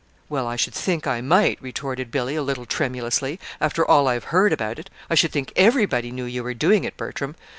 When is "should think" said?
0.55-1.05, 5.13-5.53